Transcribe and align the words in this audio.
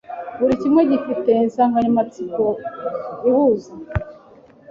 buri 0.39 0.53
kimwe 0.61 0.81
gifite 0.91 1.29
insanganyamatsiko 1.45 2.43
ihuza 3.29 3.71